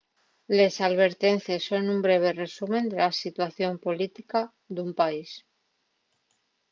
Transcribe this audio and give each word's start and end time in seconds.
les 0.59 0.77
alvertencies 0.85 1.67
son 1.71 1.83
un 1.93 1.99
breve 2.07 2.31
resumen 2.41 2.85
de 2.91 2.97
la 3.03 3.11
situación 3.23 3.71
política 3.85 4.39
d'un 4.75 4.89
país 5.01 5.29